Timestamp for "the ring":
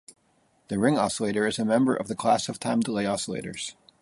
0.69-0.97